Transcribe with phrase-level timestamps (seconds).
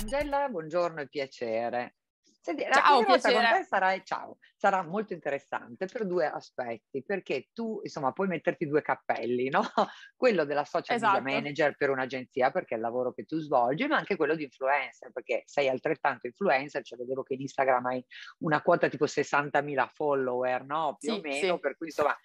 [0.00, 1.96] Angela, buongiorno e piacere.
[2.40, 3.64] Senti, ciao, piacere.
[3.64, 9.50] Sarà, ciao, sarà molto interessante per due aspetti, perché tu, insomma, puoi metterti due cappelli,
[9.50, 9.60] no?
[10.16, 11.20] Quello della social esatto.
[11.20, 14.44] media manager per un'agenzia, perché è il lavoro che tu svolgi, ma anche quello di
[14.44, 18.02] influencer, perché sei altrettanto influencer, cioè vedevo che in Instagram hai
[18.38, 20.96] una quota tipo 60.000 follower, no?
[20.98, 21.60] Più sì, o meno, sì.
[21.60, 22.16] per cui insomma,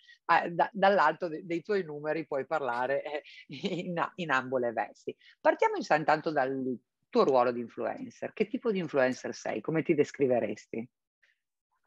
[0.50, 3.24] da, dall'alto de, dei tuoi numeri puoi parlare eh,
[3.84, 5.14] in, in ambo le vesti.
[5.42, 6.80] Partiamo intanto dal
[7.16, 8.34] tuo ruolo di influencer.
[8.34, 9.62] Che tipo di influencer sei?
[9.62, 10.86] Come ti descriveresti?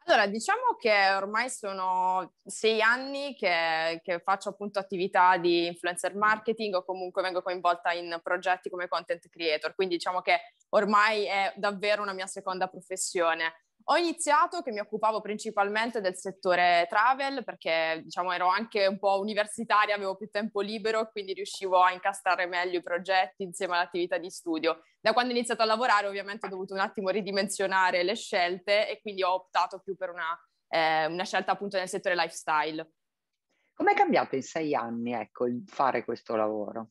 [0.07, 6.77] Allora, diciamo che ormai sono sei anni che, che, faccio appunto attività di influencer marketing
[6.77, 12.01] o comunque vengo coinvolta in progetti come content creator, quindi diciamo che ormai è davvero
[12.01, 13.53] una mia seconda professione.
[13.91, 19.19] Ho iniziato che mi occupavo principalmente del settore travel perché diciamo ero anche un po'
[19.19, 24.29] universitaria, avevo più tempo libero, quindi riuscivo a incastrare meglio i progetti insieme all'attività di
[24.29, 24.83] studio.
[25.01, 29.01] Da quando ho iniziato a lavorare ovviamente ho dovuto un attimo ridimensionare le scelte e
[29.01, 32.93] quindi ho optato più per una, eh, una scelta appunto nel settore lifestyle.
[33.73, 36.91] Com'è cambiato in sei anni ecco, il fare questo lavoro?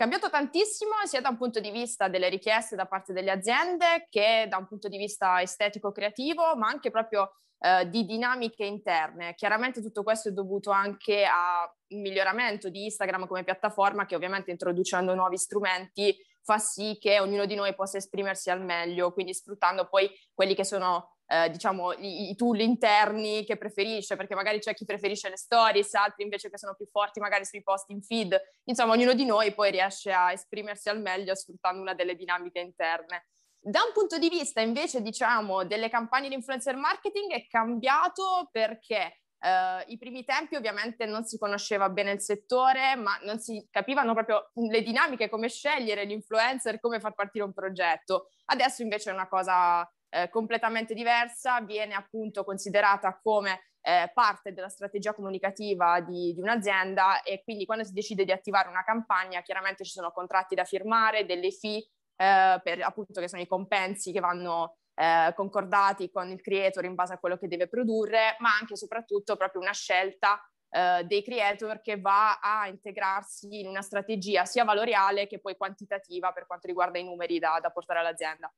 [0.00, 4.46] Cambiato tantissimo sia da un punto di vista delle richieste da parte delle aziende che
[4.48, 9.34] da un punto di vista estetico-creativo, ma anche proprio eh, di dinamiche interne.
[9.34, 14.50] Chiaramente tutto questo è dovuto anche a un miglioramento di Instagram come piattaforma che ovviamente
[14.50, 19.86] introducendo nuovi strumenti fa sì che ognuno di noi possa esprimersi al meglio, quindi sfruttando
[19.86, 24.74] poi quelli che sono eh, diciamo, i, i, tool interni che preferisce, perché magari c'è
[24.74, 28.36] chi preferisce le stories, altri invece che sono più forti magari sui post in feed.
[28.64, 33.26] Insomma, ognuno di noi poi riesce a esprimersi al meglio sfruttando una delle dinamiche interne.
[33.60, 39.14] Da un punto di vista invece, diciamo, delle campagne di influencer marketing è cambiato perché
[39.40, 44.12] Uh, I primi tempi ovviamente non si conosceva bene il settore, ma non si capivano
[44.12, 48.26] proprio le dinamiche, come scegliere l'influencer, come far partire un progetto.
[48.44, 54.68] Adesso invece è una cosa eh, completamente diversa, viene appunto considerata come eh, parte della
[54.68, 59.84] strategia comunicativa di, di, un'azienda e quindi quando si decide di attivare una campagna chiaramente
[59.84, 61.78] ci sono contratti da firmare, delle fee
[62.16, 66.94] eh, per appunto che sono i compensi che vanno eh, concordati con il creator in
[66.94, 71.24] base a quello che deve produrre, ma anche e soprattutto proprio una scelta Uh, dei
[71.24, 76.68] creator che va a integrarsi in una strategia sia valoriale che poi quantitativa per quanto
[76.68, 78.48] riguarda i numeri da, da portare all'azienda.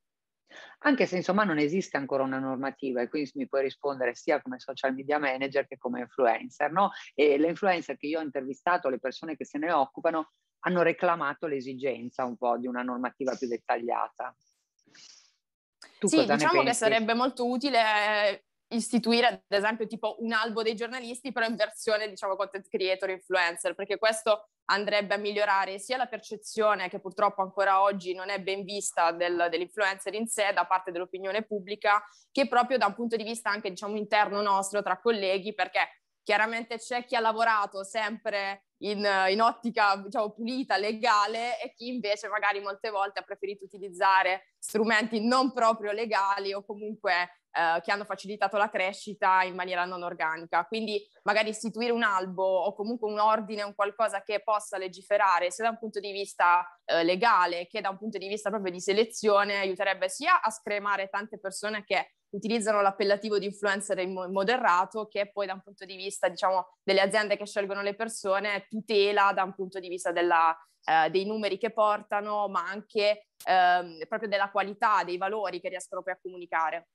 [0.79, 4.59] Anche se insomma non esiste ancora una normativa e quindi mi puoi rispondere sia come
[4.59, 6.91] social media manager che come influencer, no?
[7.13, 10.31] E le influencer che io ho intervistato, le persone che se ne occupano,
[10.65, 14.35] hanno reclamato l'esigenza un po' di una normativa più dettagliata.
[15.99, 21.31] Tu sì, diciamo che sarebbe molto utile istituire ad esempio tipo un albo dei giornalisti
[21.31, 26.89] però in versione diciamo content creator influencer perché questo andrebbe a migliorare sia la percezione
[26.89, 31.43] che purtroppo ancora oggi non è ben vista del, dell'influencer in sé da parte dell'opinione
[31.43, 36.02] pubblica che proprio da un punto di vista anche diciamo interno nostro tra colleghi perché
[36.23, 42.27] chiaramente c'è chi ha lavorato sempre in, in ottica diciamo, pulita, legale e chi invece
[42.27, 48.03] magari molte volte ha preferito utilizzare strumenti non proprio legali o comunque eh, che hanno
[48.03, 50.65] facilitato la crescita in maniera non organica.
[50.65, 55.65] Quindi magari istituire un albo o comunque un ordine, un qualcosa che possa legiferare sia
[55.65, 58.81] da un punto di vista eh, legale che da un punto di vista proprio di
[58.81, 65.07] selezione aiuterebbe sia a scremare tante persone che utilizzano l'appellativo di influencer in modo errato,
[65.07, 69.31] che poi da un punto di vista, diciamo, delle aziende che scelgono le persone, tutela
[69.33, 74.29] da un punto di vista della, eh, dei numeri che portano, ma anche eh, proprio
[74.29, 76.87] della qualità, dei valori che riescono poi a comunicare.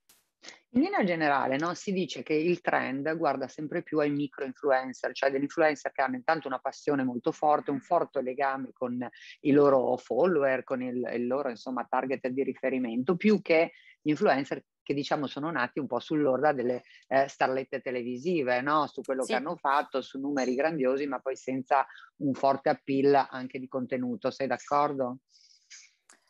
[0.70, 5.12] In linea generale no, si dice che il trend guarda sempre più ai micro influencer,
[5.12, 9.08] cioè degli influencer che hanno intanto una passione molto forte, un forte legame con
[9.40, 14.62] i loro follower, con il, il loro insomma, target di riferimento, più che gli influencer
[14.88, 18.86] che diciamo sono nati un po' sull'orda delle eh, starlette televisive, no?
[18.86, 19.32] su quello sì.
[19.32, 21.86] che hanno fatto, su numeri grandiosi, ma poi senza
[22.22, 24.30] un forte appeal anche di contenuto.
[24.30, 25.18] Sei d'accordo?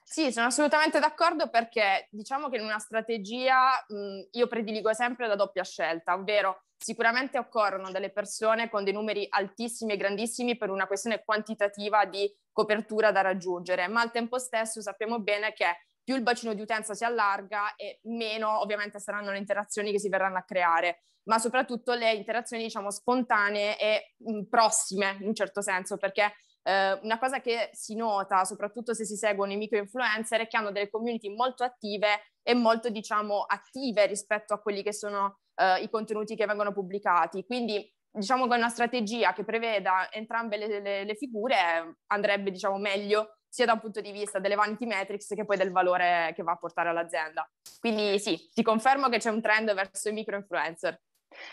[0.02, 5.36] Sì, sono assolutamente d'accordo perché diciamo che in una strategia mh, io prediligo sempre la
[5.36, 10.88] doppia scelta, ovvero sicuramente occorrono delle persone con dei numeri altissimi e grandissimi per una
[10.88, 15.66] questione quantitativa di copertura da raggiungere, ma al tempo stesso sappiamo bene che
[16.08, 20.08] più il bacino di utenza si allarga e meno ovviamente saranno le interazioni che si
[20.08, 25.60] verranno a creare, ma soprattutto le interazioni diciamo spontanee e mh, prossime in un certo
[25.60, 26.32] senso, perché
[26.62, 30.72] eh, una cosa che si nota, soprattutto se si seguono i micro-influencer, è che hanno
[30.72, 35.90] delle community molto attive e molto, diciamo, attive rispetto a quelli che sono eh, i
[35.90, 37.44] contenuti che vengono pubblicati.
[37.44, 43.37] Quindi diciamo che una strategia che preveda entrambe le, le, le figure andrebbe diciamo meglio
[43.48, 46.52] sia da un punto di vista delle vanity metrics che poi del valore che va
[46.52, 47.48] a portare all'azienda.
[47.80, 51.00] Quindi sì, ti confermo che c'è un trend verso i micro influencer.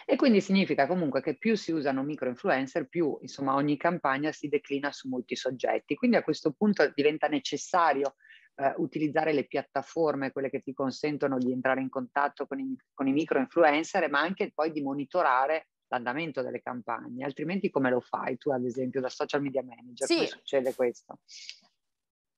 [0.05, 4.47] E quindi significa comunque che più si usano micro influencer, più insomma ogni campagna si
[4.47, 5.95] declina su molti soggetti.
[5.95, 8.15] Quindi a questo punto diventa necessario
[8.55, 13.07] eh, utilizzare le piattaforme, quelle che ti consentono di entrare in contatto con i, con
[13.07, 18.37] i micro influencer, ma anche poi di monitorare l'andamento delle campagne, altrimenti come lo fai
[18.37, 20.07] tu ad esempio da social media manager?
[20.07, 20.15] Sì.
[20.15, 21.19] Come succede questo?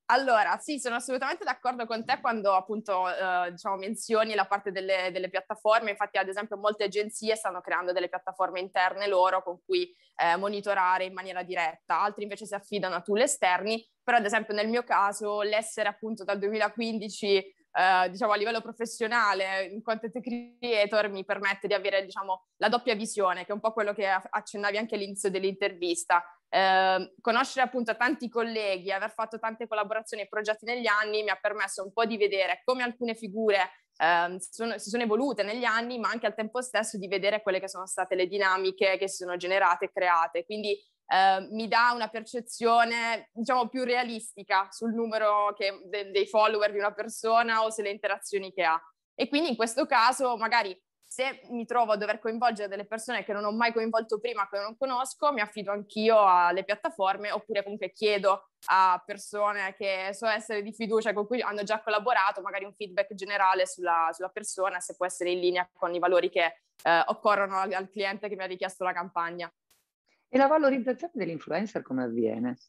[0.09, 5.09] Allora, sì, sono assolutamente d'accordo con te quando appunto eh, diciamo, menzioni la parte delle,
[5.12, 5.89] delle, piattaforme.
[5.92, 11.04] Infatti, ad esempio, molte agenzie stanno creando delle piattaforme interne loro con cui eh, monitorare
[11.04, 13.86] in maniera diretta, altri invece si affidano a tool esterni.
[14.01, 19.65] Però, ad esempio, nel mio caso, l'essere appunto dal 2015 Uh, diciamo a livello professionale
[19.65, 23.71] in content creator mi permette di avere diciamo la doppia visione che è un po'
[23.71, 30.24] quello che accennavi anche all'inizio dell'intervista eh, conoscere appunto tanti colleghi, aver fatto tante collaborazioni
[30.24, 34.38] e progetti negli anni mi ha permesso un po' di vedere come alcune figure eh,
[34.40, 37.68] sono, si sono evolute negli anni, ma anche al tempo stesso di vedere quelle che
[37.68, 40.46] sono state le dinamiche che si sono generate e create.
[40.46, 40.78] Quindi
[41.08, 46.78] eh, mi dà una percezione, diciamo, più realistica sul numero che, de, dei follower di
[46.78, 48.80] una persona o sulle interazioni che ha.
[49.16, 50.80] E quindi in questo caso magari
[51.18, 54.60] se mi trovo a dover coinvolgere delle persone che non ho mai coinvolto prima, che
[54.60, 60.62] non conosco, mi affido anch'io alle piattaforme oppure comunque chiedo a persone che so essere
[60.62, 64.96] di fiducia, con cui hanno già collaborato, magari un feedback generale sulla, sulla persona, se
[64.96, 68.44] può essere in linea con i valori che eh, occorrono al, al cliente che mi
[68.44, 69.52] ha richiesto la campagna.
[70.30, 72.60] E la valorizzazione dell'influencer come avviene?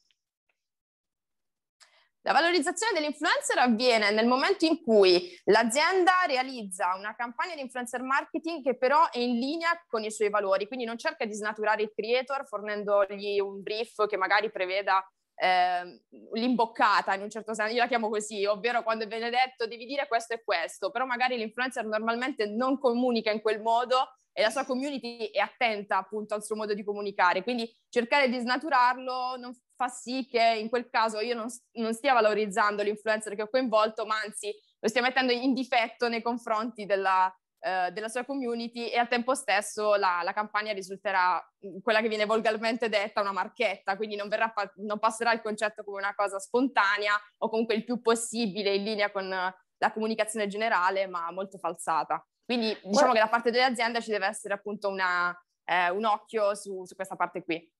[2.29, 8.63] La valorizzazione dell'influencer avviene nel momento in cui l'azienda realizza una campagna di influencer marketing
[8.63, 11.93] che però è in linea con i suoi valori, quindi non cerca di snaturare il
[11.95, 15.03] creator fornendogli un brief che magari preveda
[15.37, 16.03] eh,
[16.35, 20.07] l'imboccata in un certo senso, io la chiamo così, ovvero quando viene detto devi dire
[20.07, 24.67] questo e questo, però magari l'influencer normalmente non comunica in quel modo e la sua
[24.67, 29.87] community è attenta appunto al suo modo di comunicare, quindi cercare di snaturarlo non fa
[29.87, 34.17] sì che in quel caso io non, non stia valorizzando l'influencer che ho coinvolto, ma
[34.25, 39.07] anzi lo stia mettendo in difetto nei confronti della, eh, della sua community e al
[39.07, 44.17] tempo stesso la, la, campagna risulterà mm, quella che viene volgarmente detta una marchetta, quindi
[44.17, 48.75] non, verrà, non passerà il concetto come una cosa spontanea o comunque il più possibile
[48.75, 52.21] in linea con la comunicazione generale, ma molto falsata.
[52.45, 55.33] Quindi diciamo che da parte delle aziende ci deve essere appunto una,
[55.65, 57.71] eh, un occhio su, su questa parte qui.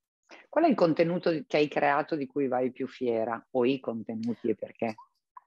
[0.49, 3.45] Qual è il contenuto che hai creato di cui vai più fiera?
[3.53, 4.95] O i contenuti e perché?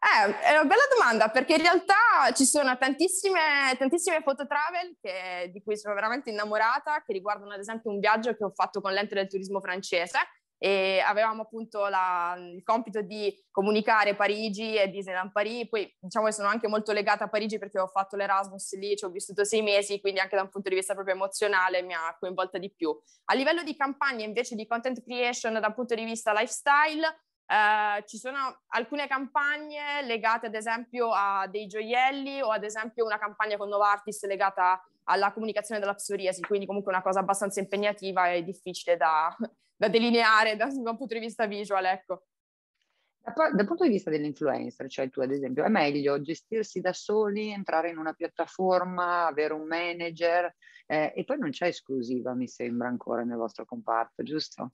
[0.04, 5.52] Eh, è una bella domanda perché in realtà ci sono tantissime, tantissime foto travel che,
[5.52, 8.94] di cui sono veramente innamorata, che riguardano ad esempio un viaggio che ho fatto con
[8.94, 10.18] l'ente del turismo francese
[10.64, 16.34] e avevamo appunto la, il compito di comunicare Parigi e Disneyland Paris, poi diciamo che
[16.34, 19.64] sono anche molto legata a Parigi perché ho fatto l'Erasmus lì, ci ho vissuto sei
[19.64, 22.96] mesi, quindi anche da un punto di vista proprio emozionale mi ha coinvolta di più.
[23.26, 27.08] A livello di campagne invece di content creation dal punto di vista lifestyle,
[27.48, 33.18] eh, ci sono alcune campagne legate ad esempio a dei gioielli o ad esempio una
[33.18, 34.80] campagna con Novartis legata
[35.12, 39.36] alla comunicazione della psoriasi, quindi comunque una cosa abbastanza impegnativa e difficile da,
[39.76, 42.24] da delineare da, da un punto di vista visual, ecco.
[43.24, 47.52] Da, dal punto di vista dell'influencer, cioè tu ad esempio, è meglio gestirsi da soli,
[47.52, 50.56] entrare in una piattaforma, avere un manager
[50.88, 54.72] eh, e poi non c'è esclusiva, mi sembra ancora nel vostro comparto, giusto?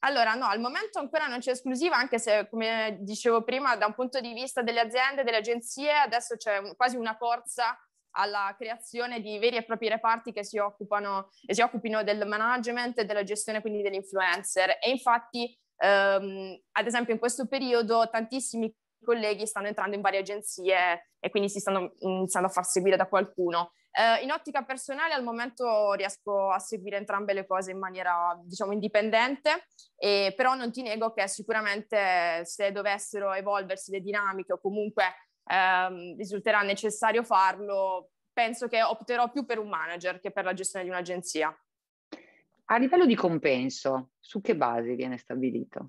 [0.00, 3.94] Allora, no, al momento ancora non c'è esclusiva, anche se, come dicevo prima, da un
[3.94, 7.76] punto di vista delle aziende, delle agenzie, adesso c'è un, quasi una corsa
[8.16, 12.98] alla creazione di veri e propri reparti che si occupano e si occupino del management
[12.98, 14.78] e della gestione quindi degli influencer.
[14.80, 21.10] E infatti, ehm, ad esempio, in questo periodo tantissimi colleghi stanno entrando in varie agenzie
[21.20, 23.72] e quindi si stanno iniziando a far seguire da qualcuno.
[23.92, 28.72] Eh, in ottica personale al momento riesco a seguire entrambe le cose in maniera diciamo
[28.72, 35.04] indipendente, e, però non ti nego che sicuramente se dovessero evolversi le dinamiche o comunque
[35.46, 40.84] ehm, risulterà necessario farlo, penso che opterò più per un manager che per la gestione
[40.84, 41.56] di un'agenzia.
[42.68, 45.86] A livello di compenso, su che base viene stabilito?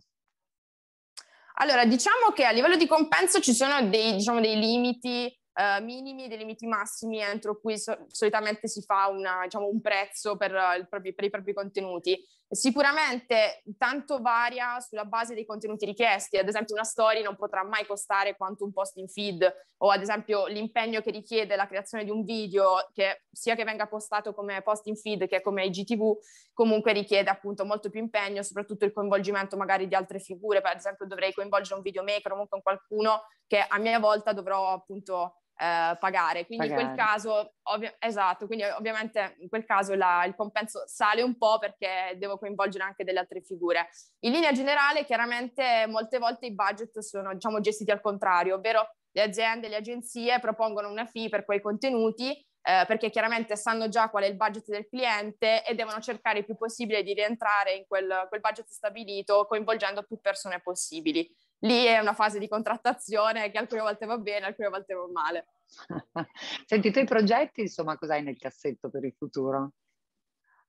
[1.56, 6.26] Allora, diciamo che a livello di compenso ci sono dei, diciamo, dei limiti Uh, minimi
[6.26, 10.54] e dei limiti massimi entro cui so- solitamente si fa una, diciamo, un prezzo per,
[10.54, 12.16] uh, proprio, per, i propri contenuti.
[12.50, 17.86] Sicuramente tanto varia sulla base dei contenuti richiesti, ad esempio una story non potrà mai
[17.86, 19.46] costare quanto un post in feed
[19.80, 23.88] o ad esempio l'impegno che richiede la creazione di un video che sia che venga
[23.88, 26.18] postato come post in feed che come IGTV
[26.54, 31.06] comunque richiede appunto molto più impegno, soprattutto il coinvolgimento magari di altre figure, per esempio
[31.06, 36.46] dovrei coinvolgere un videomaker o comunque qualcuno che a mia volta dovrò appunto eh, pagare.
[36.46, 36.82] Quindi pagare.
[36.82, 41.38] in quel caso, ovvi- esatto, quindi ovviamente in quel caso la, il compenso sale un
[41.38, 43.90] po' perché devo coinvolgere anche delle altre figure.
[44.20, 49.22] In linea generale, chiaramente molte volte i budget sono diciamo gestiti al contrario, ovvero le
[49.22, 54.24] aziende, le agenzie propongono una fee per quei contenuti eh, perché chiaramente sanno già qual
[54.24, 58.26] è il budget del cliente e devono cercare il più possibile di rientrare in quel,
[58.28, 63.82] quel budget stabilito coinvolgendo più persone possibili lì è una fase di contrattazione che alcune
[63.82, 65.48] volte va bene, alcune volte va male.
[66.66, 69.72] Senti, i tuoi progetti, insomma, cos'hai nel cassetto per il futuro?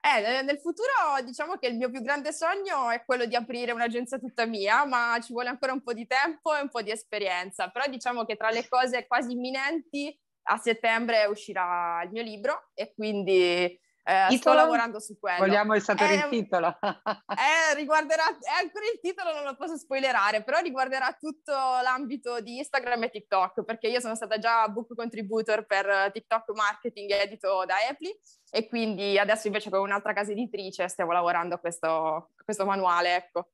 [0.01, 4.19] Eh, nel futuro diciamo che il mio più grande sogno è quello di aprire un'agenzia
[4.19, 7.69] tutta mia, ma ci vuole ancora un po' di tempo e un po' di esperienza.
[7.69, 10.17] Però diciamo che tra le cose quasi imminenti
[10.51, 13.79] a settembre uscirà il mio libro e quindi
[14.09, 15.45] eh, sto lavorando su quello.
[15.45, 16.69] Vogliamo sapere eh, il titolo?
[16.81, 22.57] eh, riguarderà, eh, ancora il titolo non lo posso spoilerare, però riguarderà tutto l'ambito di
[22.57, 27.75] Instagram e TikTok, perché io sono stata già book contributor per TikTok marketing edito da
[27.91, 28.19] Apple
[28.51, 33.15] e quindi adesso invece con un'altra casa editrice stiamo lavorando a questo, a questo manuale,
[33.15, 33.51] ecco.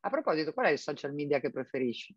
[0.00, 2.14] A proposito, qual è il social media che preferisci?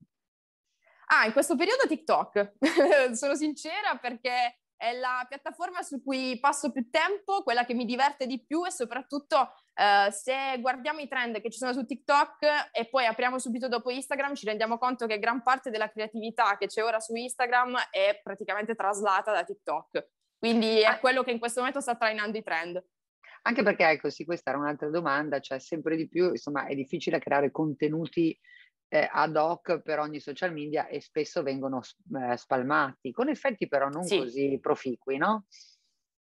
[1.07, 2.53] Ah, in questo periodo TikTok,
[3.13, 8.25] sono sincera perché è la piattaforma su cui passo più tempo, quella che mi diverte
[8.27, 12.85] di più e soprattutto eh, se guardiamo i trend che ci sono su TikTok e
[12.85, 16.83] poi apriamo subito dopo Instagram ci rendiamo conto che gran parte della creatività che c'è
[16.83, 20.07] ora su Instagram è praticamente traslata da TikTok.
[20.37, 20.99] Quindi è ah.
[20.99, 22.83] quello che in questo momento sta trainando i trend.
[23.43, 27.19] Anche perché, ecco, sì, questa era un'altra domanda, cioè sempre di più, insomma, è difficile
[27.19, 28.37] creare contenuti
[28.87, 33.89] eh, ad hoc per ogni social media e spesso vengono eh, spalmati, con effetti però
[33.89, 34.17] non sì.
[34.17, 35.45] così proficui, no?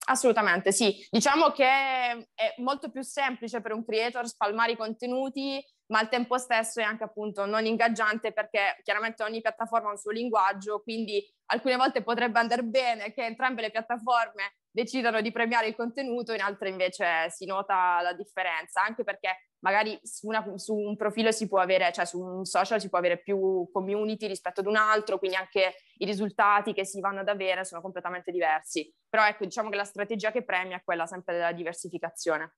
[0.09, 1.05] Assolutamente, sì.
[1.09, 6.37] Diciamo che è molto più semplice per un creator spalmare i contenuti, ma al tempo
[6.37, 11.21] stesso è anche appunto non ingaggiante perché chiaramente ogni piattaforma ha un suo linguaggio, quindi
[11.47, 16.41] alcune volte potrebbe andare bene che entrambe le piattaforme decidano di premiare il contenuto, in
[16.41, 21.47] altre invece si nota la differenza, anche perché magari su, una, su, un profilo si
[21.49, 25.17] può avere, cioè su un social si può avere più community rispetto ad un altro,
[25.19, 28.89] quindi anche i risultati che si vanno ad avere sono completamente diversi.
[29.09, 32.53] Però ecco, diciamo che la strategia che premia è quella sempre della diversificazione.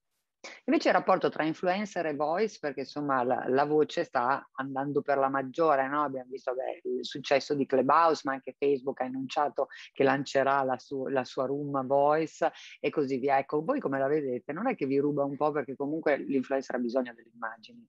[0.64, 5.18] Invece il rapporto tra influencer e voice, perché insomma la, la voce sta andando per
[5.18, 6.02] la maggiore, no?
[6.02, 10.78] abbiamo visto beh, il successo di Clubhouse, ma anche Facebook ha annunciato che lancerà la,
[10.78, 13.38] su, la, sua room voice e così via.
[13.38, 14.52] Ecco, voi come la vedete?
[14.52, 17.86] Non è che vi ruba un po' perché comunque l'influencer ha bisogno delle immagini.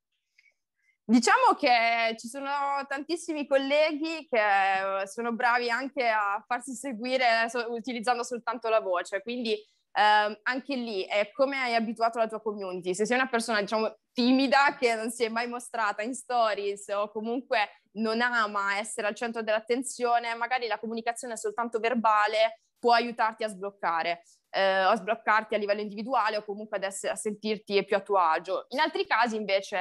[1.04, 2.50] Diciamo che ci sono
[2.88, 9.58] tantissimi colleghi che sono bravi anche a farsi seguire utilizzando soltanto la voce, quindi
[9.94, 12.94] Uh, anche lì è come hai abituato la tua community.
[12.94, 17.12] Se sei una persona, diciamo, timida che non si è mai mostrata in stories o
[17.12, 23.50] comunque non ama essere al centro dell'attenzione, magari la comunicazione soltanto verbale può aiutarti a
[23.50, 24.24] sbloccare.
[24.54, 28.18] Uh, a sbloccarti a livello individuale o comunque ad essere, a sentirti più a tuo
[28.18, 28.66] agio.
[28.70, 29.78] In altri casi invece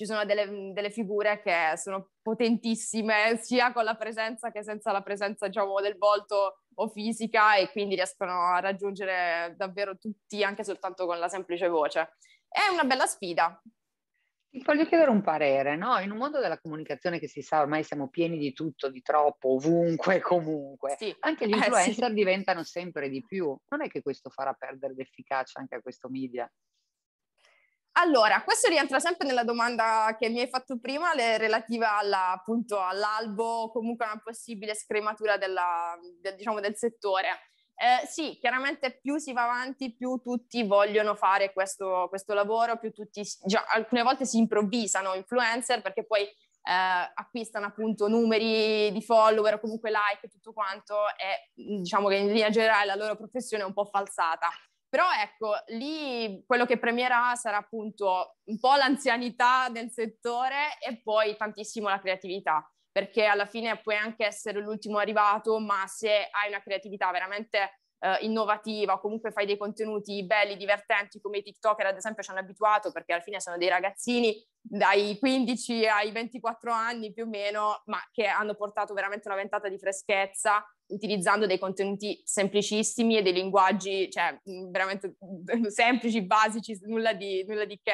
[0.00, 5.02] ci sono delle, delle, figure che sono potentissime sia con la presenza che senza la
[5.02, 11.04] presenza diciamo, del volto o fisica e quindi riescono a raggiungere davvero tutti anche soltanto
[11.04, 12.16] con la semplice voce.
[12.48, 13.60] È una bella sfida.
[14.48, 15.98] Ti voglio chiedere un parere, no?
[15.98, 19.56] In un mondo della comunicazione che si sa ormai siamo pieni di tutto, di troppo,
[19.56, 21.14] ovunque, comunque, sì.
[21.20, 22.14] anche gli influencer eh, sì.
[22.14, 23.54] diventano sempre di più.
[23.68, 26.50] Non è che questo farà perdere l'efficacia anche a questo media?
[28.02, 32.80] Allora, questo rientra sempre nella domanda che mi hai fatto prima, le, relativa alla, appunto
[32.80, 37.28] all'albo, comunque a una possibile scrematura della, del, diciamo, del settore.
[37.74, 42.90] Eh, sì, chiaramente più si va avanti, più tutti vogliono fare questo, questo lavoro, più
[42.90, 46.32] tutti, già, alcune volte si improvvisano influencer perché poi eh,
[47.14, 52.28] acquistano appunto numeri di follower o comunque like e tutto quanto e diciamo che in
[52.28, 54.48] linea generale la loro professione è un po' falsata.
[54.90, 61.36] Però ecco, lì quello che premierà sarà appunto un po' l'anzianità del settore e poi
[61.36, 66.60] tantissimo la creatività, perché alla fine puoi anche essere l'ultimo arrivato, ma se hai una
[66.60, 71.96] creatività veramente eh, innovativa o comunque fai dei contenuti belli, divertenti come i TikToker ad
[71.96, 77.12] esempio ci hanno abituato perché alla fine sono dei ragazzini dai 15 ai 24 anni
[77.12, 82.20] più o meno, ma che hanno portato veramente una ventata di freschezza utilizzando dei contenuti
[82.24, 84.38] semplicissimi e dei linguaggi cioè,
[84.70, 85.16] veramente
[85.70, 87.92] semplici, basici, nulla di, nulla di che.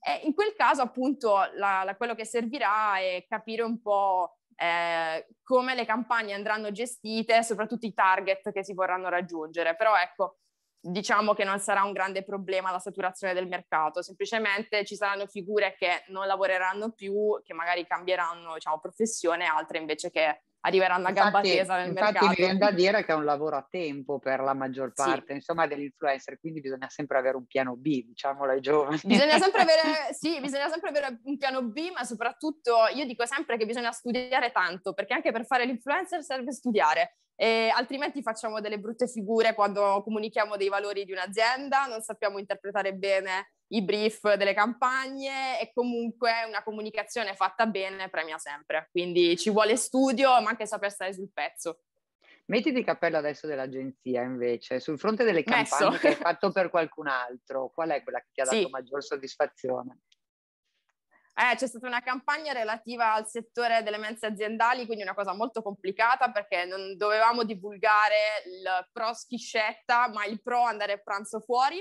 [0.00, 5.26] E in quel caso appunto la, la, quello che servirà è capire un po' eh,
[5.44, 9.76] come le campagne andranno gestite, soprattutto i target che si vorranno raggiungere.
[9.76, 10.38] Però ecco,
[10.80, 15.76] diciamo che non sarà un grande problema la saturazione del mercato, semplicemente ci saranno figure
[15.78, 21.38] che non lavoreranno più, che magari cambieranno diciamo, professione, altre invece che arriveranno a gamba
[21.38, 22.24] infatti, tesa nel infatti mercato.
[22.24, 25.26] Infatti mi viene da dire che è un lavoro a tempo per la maggior parte,
[25.28, 25.32] sì.
[25.34, 28.98] insomma, dell'influencer, quindi bisogna sempre avere un piano B, diciamolo ai giovani.
[29.04, 33.56] Bisogna sempre avere, sì, bisogna sempre avere un piano B, ma soprattutto io dico sempre
[33.56, 37.18] che bisogna studiare tanto, perché anche per fare l'influencer serve studiare.
[37.40, 42.94] E altrimenti facciamo delle brutte figure quando comunichiamo dei valori di un'azienda, non sappiamo interpretare
[42.94, 48.88] bene i brief delle campagne e comunque una comunicazione fatta bene premia sempre.
[48.90, 51.80] Quindi ci vuole studio, ma anche saper stare sul pezzo.
[52.46, 56.00] Mettiti il cappello adesso dell'agenzia invece, sul fronte delle campagne Messo.
[56.00, 58.68] che hai fatto per qualcun altro, qual è quella che ti ha dato sì.
[58.70, 60.00] maggior soddisfazione?
[61.34, 65.62] Eh, c'è stata una campagna relativa al settore delle mense aziendali, quindi una cosa molto
[65.62, 71.78] complicata perché non dovevamo divulgare il pro schiscetta, ma il pro andare a pranzo fuori.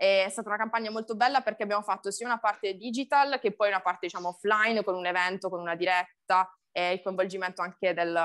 [0.00, 3.68] È stata una campagna molto bella perché abbiamo fatto sia una parte digital che poi
[3.68, 8.18] una parte diciamo offline con un evento, con una diretta e il coinvolgimento anche del,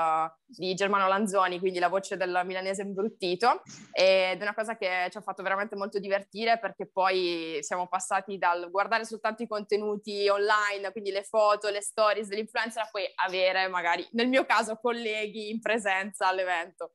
[0.46, 3.60] di Germano Lanzoni, quindi la voce del milanese imbruttito,
[3.92, 8.38] ed è una cosa che ci ha fatto veramente molto divertire perché poi siamo passati
[8.38, 13.68] dal guardare soltanto i contenuti online, quindi le foto, le stories dell'influencer, a poi avere
[13.68, 16.92] magari, nel mio caso, colleghi in presenza all'evento.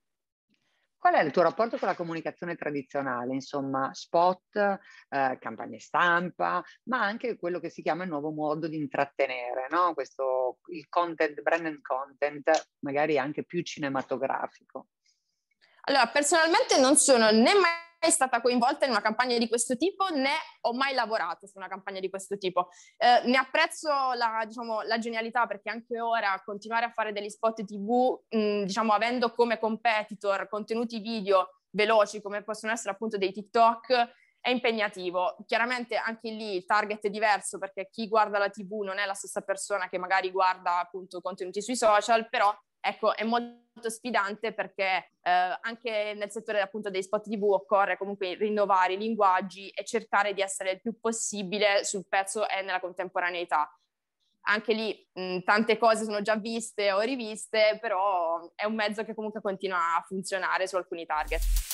[1.02, 3.34] Qual è il tuo rapporto con la comunicazione tradizionale?
[3.34, 4.56] Insomma, spot,
[5.10, 9.96] eh, campagne stampa, ma anche quello che si chiama il nuovo modo di intrattenere, no?
[9.96, 14.90] Questo, il content, brand and content, magari anche più cinematografico.
[15.86, 17.54] Allora, personalmente non sono né
[18.02, 20.32] mai stata coinvolta in una campagna di questo tipo né
[20.62, 22.70] ho mai lavorato su una campagna di questo tipo.
[22.98, 27.64] Eh, ne apprezzo la, diciamo, la, genialità perché anche ora continuare a fare degli spot
[27.64, 34.14] TV, mh, diciamo, avendo come competitor contenuti video veloci come possono essere appunto dei TikTok,
[34.42, 35.38] è impegnativo.
[35.46, 39.14] Chiaramente anche lì il target è diverso perché chi guarda la TV non è la
[39.14, 45.12] stessa persona che magari guarda appunto contenuti sui social, però ecco, è molto sfidante perché
[45.22, 50.34] eh, anche nel settore appunto dei spot TV occorre comunque rinnovare i linguaggi e cercare
[50.34, 53.74] di essere il più possibile sul pezzo e nella contemporaneità.
[54.44, 59.14] Anche lì mh, tante cose sono già viste o riviste, però è un mezzo che
[59.14, 61.71] comunque continua a funzionare su alcuni target.